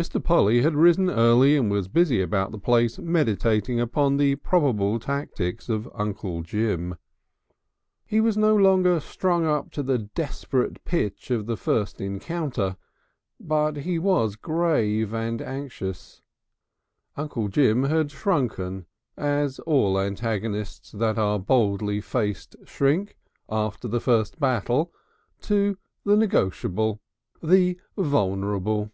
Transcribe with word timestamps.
Mr. 0.00 0.24
Polly 0.24 0.62
had 0.62 0.74
risen 0.74 1.10
early 1.10 1.58
and 1.58 1.70
was 1.70 1.86
busy 1.86 2.22
about 2.22 2.52
the 2.52 2.58
place 2.58 2.98
meditating 2.98 3.78
upon 3.78 4.16
the 4.16 4.34
probable 4.36 4.98
tactics 4.98 5.68
of 5.68 5.86
Uncle 5.92 6.40
Jim. 6.40 6.96
He 8.06 8.18
was 8.18 8.34
no 8.34 8.56
longer 8.56 8.98
strung 8.98 9.44
up 9.44 9.70
to 9.72 9.82
the 9.82 9.98
desperate 9.98 10.82
pitch 10.86 11.30
of 11.30 11.44
the 11.44 11.58
first 11.58 12.00
encounter. 12.00 12.78
But 13.38 13.76
he 13.76 13.98
was 13.98 14.36
grave 14.36 15.12
and 15.12 15.42
anxious. 15.42 16.22
Uncle 17.14 17.48
Jim 17.48 17.82
had 17.82 18.10
shrunken, 18.10 18.86
as 19.18 19.58
all 19.58 20.00
antagonists 20.00 20.92
that 20.92 21.18
are 21.18 21.38
boldly 21.38 22.00
faced 22.00 22.56
shrink, 22.64 23.18
after 23.50 23.86
the 23.86 24.00
first 24.00 24.40
battle, 24.40 24.94
to 25.42 25.76
the 26.06 26.16
negotiable, 26.16 27.02
the 27.42 27.78
vulnerable. 27.98 28.90